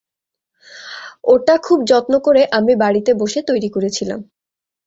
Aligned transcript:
ওটা 1.25 1.55
খুব 1.63 1.79
যত্ন 1.91 2.13
করে 2.19 2.41
আমি 2.57 2.73
বাড়িতে 2.75 3.11
বসে 3.21 3.39
তৈরি 3.49 3.69
করেছিলাম। 3.75 4.19